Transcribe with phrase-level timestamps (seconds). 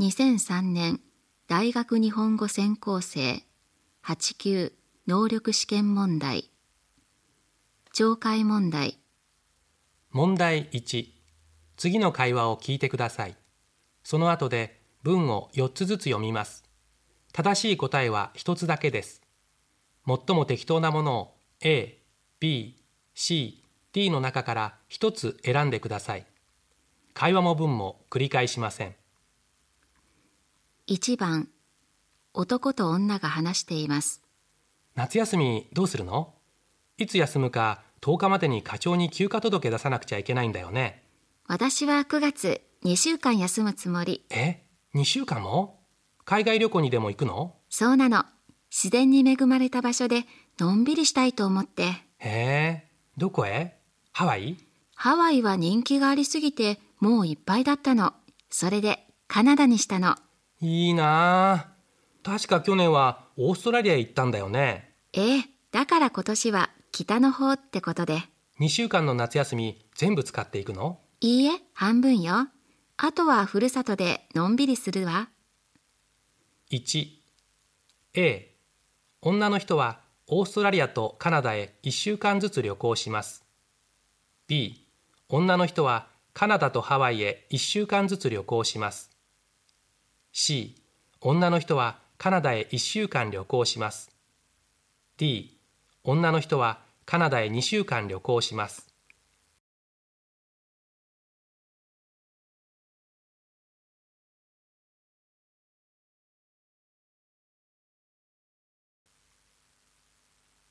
[0.00, 1.00] 2003年
[1.48, 3.42] 大学日本語専攻生
[4.04, 4.72] 8級
[5.08, 6.52] 能力試験問題
[7.92, 9.00] 懲戒問題。
[10.12, 11.04] 問題1
[11.76, 13.34] 次の会話を聞いてください。
[14.04, 16.62] その後で文を4つずつ読みます。
[17.32, 19.20] 正しい答えは1つだけです。
[20.06, 21.98] 最も適当なものを A、
[22.38, 22.80] B、
[23.14, 26.26] C、D の中から1つ選んでください。
[27.14, 28.94] 会話も文も繰り返しません。
[30.88, 31.50] 1番
[32.32, 34.22] 男と女が話しています。
[34.94, 36.32] 夏休みどうするの？
[36.96, 41.04] いつ休むか10日までに課長に休暇届出さなくちゃいけないんだよね。
[41.46, 44.24] 私は9月2週間休むつもり。
[44.30, 44.62] え
[44.94, 45.78] ？2週間も？
[46.24, 47.56] 海外旅行にでも行くの？
[47.68, 48.24] そうなの。
[48.70, 50.24] 自然に恵まれた場所で
[50.58, 51.82] のんびりしたいと思って。
[51.82, 52.84] へえ。
[53.18, 53.76] どこへ？
[54.12, 54.56] ハワイ？
[54.94, 58.14] ハワイは人気がありすぎてもういっぱいだったの。
[58.48, 60.16] それでカナダにしたの
[60.60, 61.68] いいなあ。
[62.22, 64.92] 確か去年はオーストラリアへ行ったんだよね。
[65.12, 68.22] ええだから今年は北の方ってことで。
[68.60, 70.98] 2週間の夏休み全部使っていくの？
[71.20, 72.48] いいえ半分よ。
[72.96, 75.28] あとはふるさとでのんびりするわ。
[76.70, 78.48] 1A
[79.22, 83.44] 女の人はオーストラリアとカナダへ1週間ずつ旅行します。
[84.48, 84.86] B
[85.28, 89.07] 女の人はカナダとハワイへ1週間ずつ旅行します
[90.40, 90.76] C
[91.20, 94.08] 女の人はカナダへ1週間旅行します。
[95.16, 95.58] D
[96.04, 98.86] 女の人はカナダへ2週間旅行します。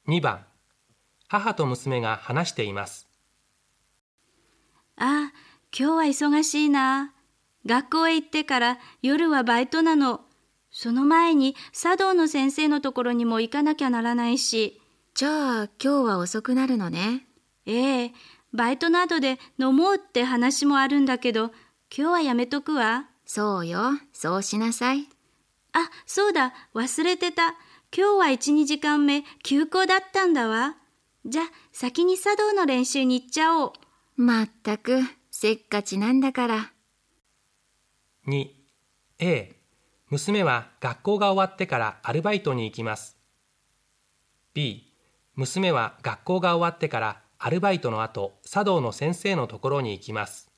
[0.07, 0.45] 2番
[1.27, 3.09] 母と娘が話しています。
[4.95, 5.33] ああ、
[5.77, 7.16] 今日は忙しいな。
[7.67, 10.21] 学校へ行ってから夜はバイトなの。
[10.71, 14.81] その前に茶道の先生のところにも行かなきゃならないし。
[15.13, 17.27] じゃあ今日は遅くなるのね
[17.65, 18.13] ええ、
[18.53, 21.51] バイトなどで飲もうって話もあるんだけど、
[21.95, 23.07] 今日はやめとくわ。
[23.25, 25.09] そうよそうしなさい
[25.73, 27.55] あ、そうだ、忘れてた。
[27.95, 30.75] 今日は1、2時間目、休校だったんだわ。
[31.25, 33.73] じゃ、先に茶道の練習に行っちゃおう。
[34.15, 36.71] まったくせっかちなんだから
[38.27, 39.55] 2A
[40.09, 43.17] 娘は学校が終わってからアルバイトに行きます。
[44.53, 44.93] B
[45.35, 50.51] 娘は学校が終わってからアルバイトの後茶道の先生のところに行きます。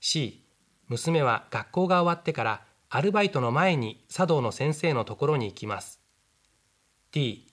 [0.00, 0.44] C
[0.88, 2.60] 娘は学校が終わってから
[2.90, 6.00] アルバイトの前に茶道の先生のところに行きます。
[7.12, 7.46] D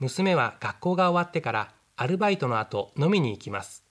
[0.00, 3.84] 娘は学校が終わってからアルバイトの後飲みに行きます。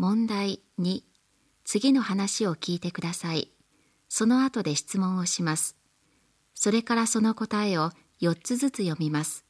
[0.00, 1.02] 問題2
[1.62, 3.50] 次の話を聞いてください。
[4.08, 5.76] その後で質問をします。
[6.54, 7.90] それからその答えを
[8.22, 9.44] 4つずつ読みます。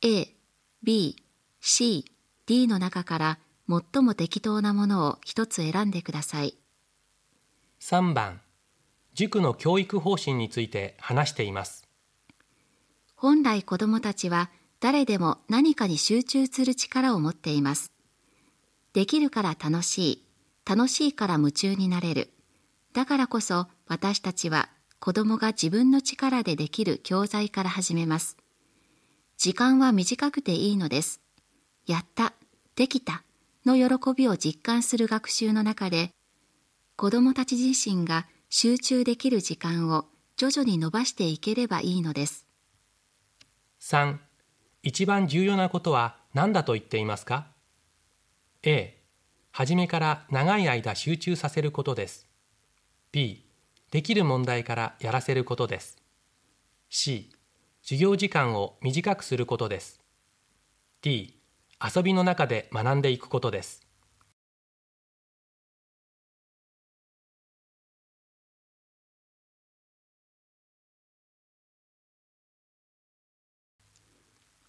[0.00, 0.34] A、
[0.82, 1.22] B、
[1.60, 2.06] C、
[2.46, 3.38] D の中から
[3.68, 6.56] 最も適当なものを1つ選んでください。
[7.82, 8.40] 3番
[9.12, 11.86] 塾の教育方針について話しています。
[13.14, 14.48] 本来子どもたちは
[14.80, 17.92] 誰でも何かに集中する力を持っています
[18.92, 20.26] できるから楽しい。
[20.66, 22.30] 楽しいから夢中になれる。
[22.92, 24.68] だからこそ私たちは
[24.98, 28.36] 子供が自分の力でできる教材から始めます。
[29.36, 31.20] 時間は短くていいのです。
[31.86, 32.34] やった
[32.76, 33.22] できた
[33.64, 36.12] の喜びを実感する学習の中で
[36.96, 42.46] 子供たち自身が集中できる時間を徐々に伸ばしていければいいのです。
[43.80, 44.18] 3
[44.82, 47.46] 一番重要なことは何だと言っていますか？
[48.62, 49.02] A.
[49.52, 52.28] 初めから長い間集中させることです。
[53.10, 53.46] B.
[53.90, 55.96] できる問題からやらせることです。
[56.90, 57.32] C.
[57.82, 60.02] 授業時間を短くすることです。
[61.00, 61.40] D.
[61.82, 63.80] 遊びの中で学んでいくことです。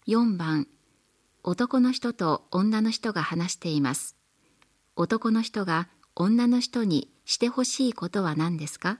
[0.07, 0.80] 4番。
[1.43, 4.15] 男の人と女の人が話しています。
[4.95, 8.99] 男の人が女の人にしてほしいことは何ですか？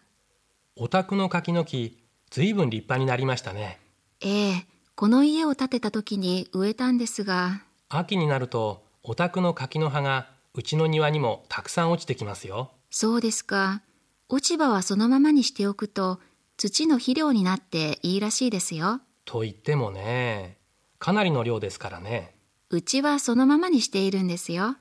[0.76, 3.80] お宅の柿の木ずいぶん立派になりましたね。
[4.22, 4.66] ええ
[4.96, 7.62] この家を建てた時に植えたんですが。
[7.90, 12.72] 秋になるとお宅の柿の葉がうちの庭にもたくさん落ちてきますよ。
[12.90, 13.84] そうですか。
[14.30, 16.20] 落ち葉はそのままにしておくと
[16.58, 19.02] 土の肥料になっていいらしいですよ。
[19.26, 20.58] と言ってもね
[21.02, 22.36] かなりの量ですからね。
[22.70, 24.76] うちはそのままにしているんですよ。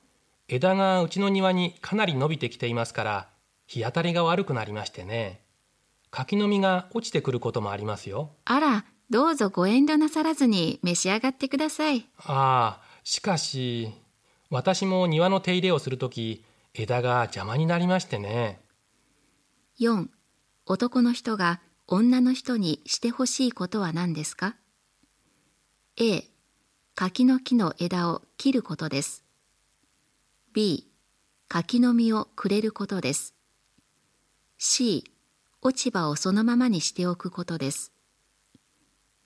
[0.47, 3.29] 枝がうちの庭にかなり伸びてきていますから、
[3.65, 5.41] 日当たりが悪くなりましてね。
[6.11, 8.33] 柿の実が落ちてくることもありますよ。
[8.45, 12.07] あら、どうぞご遠慮なさらずに召し上がってください。
[12.19, 13.91] ああ、しかし、
[14.51, 16.45] 私も庭の手入れをするとき、
[16.75, 18.61] 枝が邪魔になりましてね。
[19.79, 20.05] 4.
[20.67, 24.55] 男の人が女の人にしてほしいことは何ですか？
[26.01, 26.27] ?A.
[26.95, 29.23] 柿の木の枝を切ることです。
[30.51, 30.87] B.
[31.47, 33.35] 柿の実をくれることです。
[34.57, 35.03] C.
[35.61, 37.91] 落ち葉をそのままにしておくことです。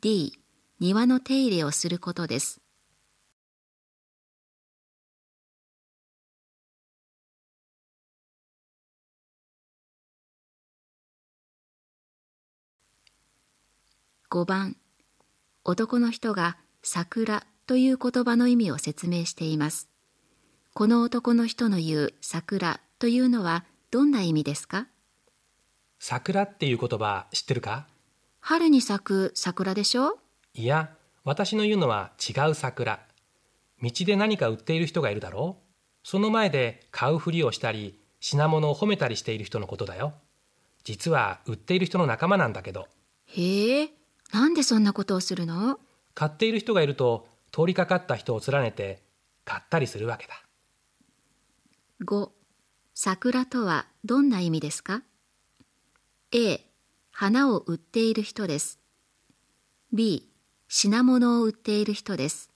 [0.01, 0.33] D.
[0.81, 2.59] 庭の手入れをすることです。
[14.29, 14.75] 5番
[15.67, 16.57] 男の人が
[16.87, 19.89] 桜という言葉の意味を説明しています。
[20.75, 24.85] この男の人の言う桜というのはどんな意味ですか？
[25.97, 27.87] 桜っていう言葉知ってるか？
[28.39, 30.19] 春に咲く桜でしょ？
[30.53, 30.91] いや、
[31.23, 32.99] 私の言うのは違う桜。
[33.81, 35.63] 道で何か売っている人がいるだろう？
[36.03, 40.13] その前で買うふりをしたり、品物を褒めたりしている人のことだよ。
[40.83, 42.87] 実は売っている人の仲間なんだけど、
[43.25, 43.89] へえ、
[44.31, 45.79] なんでそんなことをするの？
[46.15, 49.03] 買っている人がいると通りかかった人を連ねて
[49.43, 50.41] 買ったりするわけだ。
[52.03, 52.31] 5.
[52.93, 55.03] 桜とはどんな意味ですか
[56.31, 56.61] ?A.
[57.11, 58.79] 花を売っている人です。
[59.93, 60.29] B.
[60.67, 62.49] 品物を売っている人です。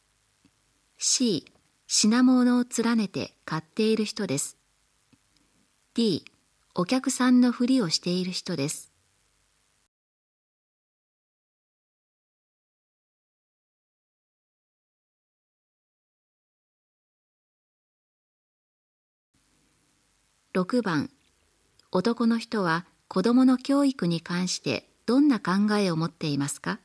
[0.97, 1.45] C.
[1.87, 4.57] 品物を連ねて買っている人です。
[5.93, 6.25] D.
[6.75, 8.88] お客さんのふりをしている人です。
[20.59, 21.09] 6番
[21.89, 26.79] 男の人は子供の教育に関してどんな考えを持っていますか？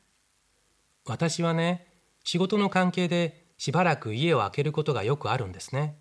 [1.07, 1.89] 私はね、
[2.23, 5.99] 仕事の関係でしばらく家を空けることがよくあるんですね。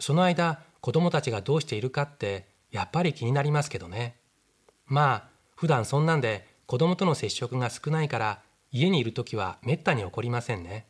[0.00, 4.16] その間、子供たちがどうしているかってやっぱり気になりますけどね。
[4.86, 5.24] まあ、
[5.54, 10.86] 普段そんなんで子供との接触が少ないから家にいるときはめったに起こりませんね。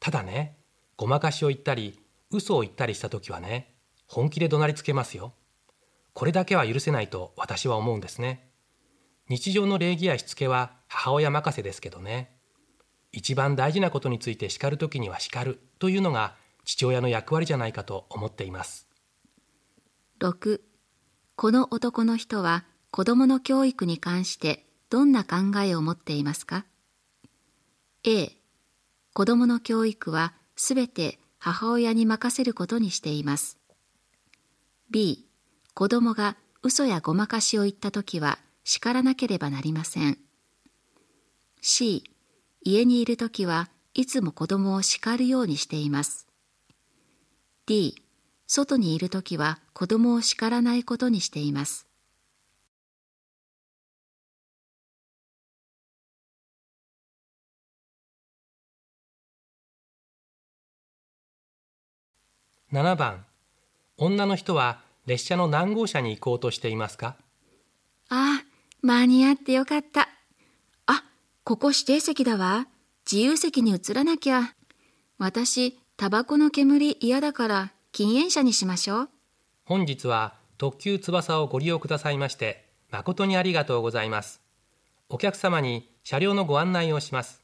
[0.00, 0.56] ただね、
[0.96, 2.00] ごまかしを言ったり、
[2.30, 3.73] 嘘を言ったりしたときはね、
[4.06, 5.34] 本気で怒鳴りつけますよ。
[6.12, 8.48] これだけは許せないと私は思うんですね。
[9.28, 12.36] 日常の礼儀やしつけは母親任せですけどね。
[13.12, 16.34] 一番大事なことについて叱るときには叱るというのが
[16.64, 18.88] 父親の役割じゃないかと思っています。
[20.20, 20.60] 6
[21.36, 26.64] この男の人は子供の教育に関してどんな考えを持っていますか
[28.04, 28.30] ？A
[29.12, 33.58] 子供の教育はすべて母親に任せることにしています
[34.94, 35.26] B
[35.74, 40.18] 子供が嘘やごまかしを言ったときは叱らなければなりません
[41.60, 42.04] C
[42.62, 46.28] 家にいるときはいつも子供を叱るようにしています
[47.66, 47.96] D
[48.46, 51.88] 外にいるときは子供を叱らないことにしています。
[62.70, 63.24] 7番
[63.96, 67.16] 女の人は列車の何号車に行こうとしていますか？
[68.08, 68.44] ああ、
[68.82, 70.08] 間に合ってよかった。
[70.86, 71.04] あ、
[71.44, 72.66] ここ指定席だわ。
[73.10, 74.54] 自由席に移らなきゃ。
[75.18, 79.08] 私、タバコの煙嫌だから禁煙車にしましょう。
[79.64, 84.40] 本日は特急翼をご利用くださいまして誠にありがとうございます。
[85.08, 87.42] お客様に車両のご案内をします。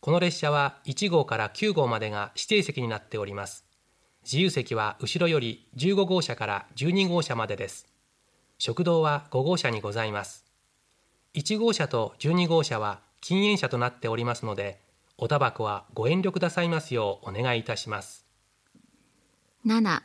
[0.00, 3.63] この列車は1号から9号までが指定席になっております。
[4.24, 7.86] 自由席は後ろより15号車から12号車までです。
[8.58, 10.44] 食堂は5号車にございます。
[11.34, 14.80] 1号車と12号車は禁煙車となっておりますので、
[15.18, 18.26] おタバコはご遠慮くださいますようお願いいたします。
[19.66, 20.02] 7.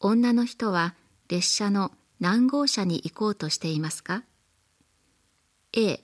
[0.00, 0.94] 女の人は
[1.28, 4.24] 列車の何号車に行こうとしていますか
[5.72, 6.00] ?A、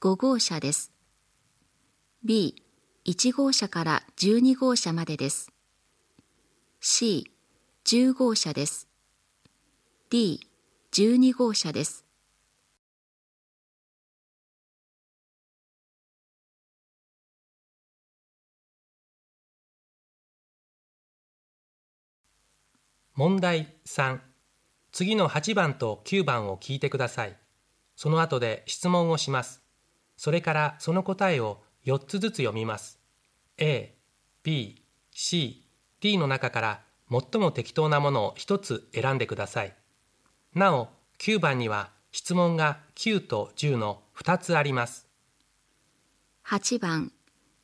[0.00, 0.92] 5号車です。
[2.24, 2.62] B、
[3.04, 5.51] 1号車から12号車までです。
[6.84, 7.30] C、
[7.84, 8.88] 10号車です。
[10.10, 10.40] D、
[10.90, 12.04] 12号車です。
[23.14, 24.18] 問題3
[24.90, 27.36] 次の8番と9番を聞いてください
[27.94, 29.62] その後で質問をします
[30.16, 32.98] それからその答えを4つずつ読みます
[33.56, 33.94] A、
[34.42, 35.61] B、C、
[36.02, 39.74] D の中から最も適当なものを1つ選んでください。
[40.54, 45.06] なお、9番には質問が9と10の2つあります。
[46.44, 47.12] 8番、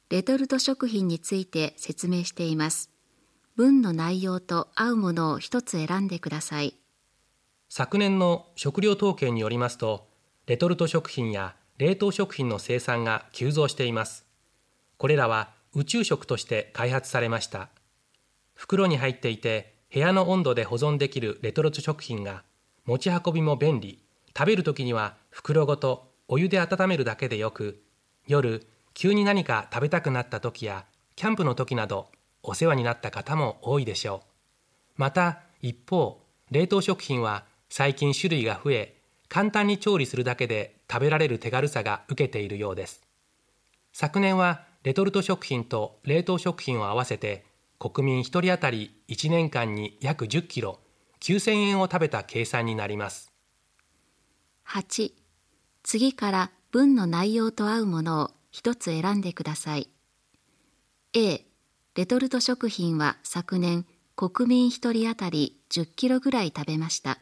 [0.09, 2.90] レトルト食品について説明しています。
[3.57, 6.76] 文の内容と合うものを1つ選んでください。
[7.68, 10.07] 昨年の食料統計によりますと、
[10.47, 14.26] レトルト食品や冷凍食品の生産が急増しています。
[14.97, 17.68] これらは宇宙食として開発されました。
[18.58, 22.42] 袋に入っていて部屋の温度で保存できるレトルト食品が
[22.86, 24.02] 持ち運びも便利、
[24.36, 27.80] 食べるときには袋ごとお湯で温めるだけでよく、
[28.26, 32.08] 夜急に何か食べたくなった時やキャンプの時など
[32.42, 34.58] お世話になった方も多いでしょう。
[34.96, 38.96] また一方、冷凍食品は最近種類が増え、
[39.28, 43.02] 簡単に調理するだけで食べられる手軽さが受けているようです。
[43.92, 47.44] 昨年はレトルト食品と冷凍食品を合わせて
[47.78, 50.80] 国民1人当たり1年間に約10キロ
[51.20, 53.32] 9000円を食べた計算になります。
[54.66, 55.12] 8.
[55.82, 59.88] 次から文の内容と合うものを一つ選んでください。
[61.14, 61.47] A.
[61.94, 67.18] レトルト食品は昨年国民1人当たり10キロぐらい食べました。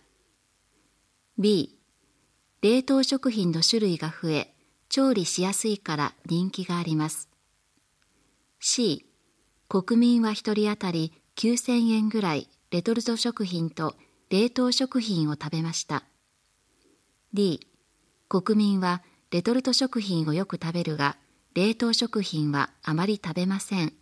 [1.38, 1.78] B.
[2.62, 4.54] 冷凍食品の種類が増え、
[4.88, 7.28] 調理しやすいから人気があります。
[8.58, 9.05] C.
[9.68, 13.96] 国民は1人当たり9000円ぐらいレトルト食品と
[14.30, 16.04] 冷凍食品を食べました。
[17.34, 17.66] D.
[18.28, 21.16] 国民はレトルト食品をよく食べるが、
[21.54, 23.92] 冷凍食品はあまり食べません。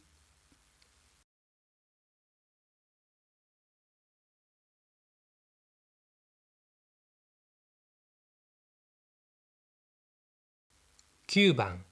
[11.28, 11.84] 9番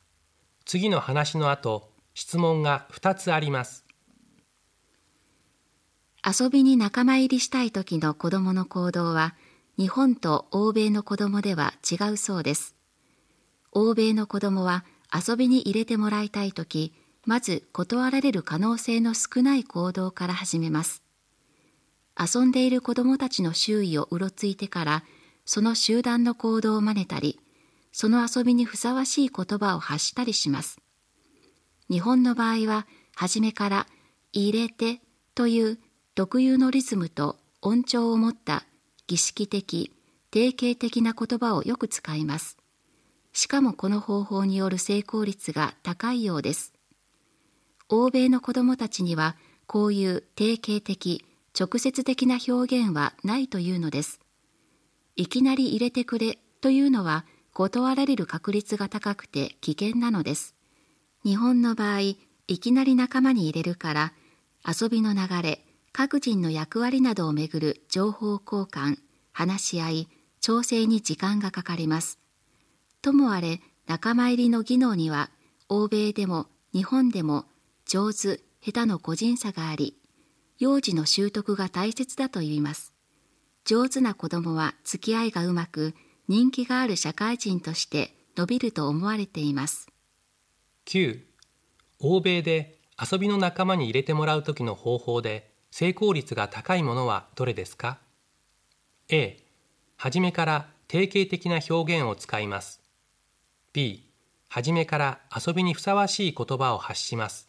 [0.65, 3.85] 次の話の後質問が2つあります。
[6.25, 9.35] 遊びに仲間入りしたい時の子供の行動は
[9.77, 12.77] 日本と欧米の子供では違うそうです。
[13.73, 16.93] 欧米の子供は遊びに入れてもらいたい時
[17.25, 21.03] まず断られる可能性の少ない行動から始めます。
[22.19, 25.05] 遊んでいる子供たちの周囲をうろついてから
[25.45, 27.41] その集団の行動を真似たり
[27.91, 30.82] その遊びにふさわしい言葉を発したりします。
[31.93, 33.87] 日本の場合は、初めから
[34.33, 35.03] 入れて
[35.35, 35.79] という
[36.15, 38.65] 特有のリズムと音調を持った
[39.07, 39.93] 儀式的、
[40.31, 42.57] 定型的な言葉をよく使います。
[43.35, 46.73] しかもこの方法による成功率が高いようです。
[47.91, 54.19] 欧米の子供たちにはこういう定型的、直接的な表現はないというのです。
[55.15, 60.55] いきなり入れてくれというのは断られる確率が高くて危険なのです。
[61.25, 64.13] 日本の場合、いきなり仲間に入れるから、
[64.67, 68.99] 遊びの流れ、各人の役割などをめぐる情報交換、
[69.33, 70.09] 話し合い、
[70.41, 72.19] 調整に時間がかかります。
[73.03, 75.31] ともあれ、仲間入りの技能には、
[75.69, 77.45] 欧米でも日本でも
[77.87, 79.97] 上手、下手の個人差があり、
[80.59, 82.93] 幼児の習得が大切だと言います。
[83.65, 85.95] 上手な子供は付き合いがうまく、
[86.27, 89.92] 人気がある社会人として伸びると思われています。
[90.87, 91.21] 9.
[92.01, 97.99] 欧米で遊びの仲間に入れてもらう時の方法で成功率が高いものはどれですか
[99.09, 99.39] ?A.
[99.97, 102.83] 初めから定型的な表現を使います。
[103.73, 104.09] B.
[104.49, 107.49] 初めから遊びにふさわしい言葉を発します。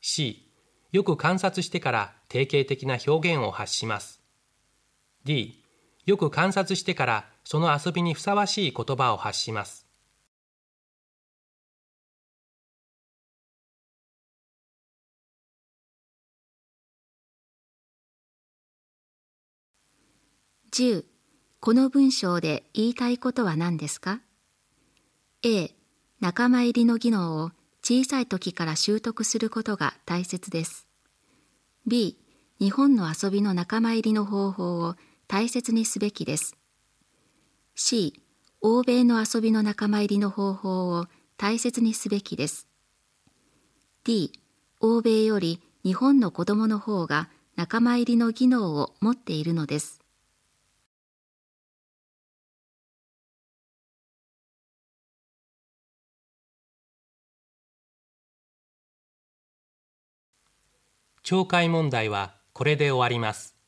[0.00, 0.50] C.
[0.90, 4.20] よく観察してから定型的な表現を発します。
[5.24, 5.62] D.
[6.06, 9.89] よく観察してからその遊びにふさわしい言葉を発します。
[20.72, 21.04] 10
[21.60, 24.20] この文章で言いたいことは何ですか
[25.42, 25.74] ?A
[26.20, 27.50] 仲間入りの技能を
[27.82, 30.86] 小さい時から習得することが大切です。
[31.86, 32.18] B
[32.58, 34.96] 日本の遊びの仲間入りの方法を
[35.28, 36.56] 大切にすべきです。
[37.74, 38.22] C
[38.62, 41.06] 欧米の遊びの仲間入りの方法を
[41.38, 42.68] 大切にすべきです
[44.04, 44.32] D
[44.80, 49.99] 欧米より日本の子供の方が仲間入りの技能を持っているのです
[61.24, 63.59] 懲戒問題はこれで終わります。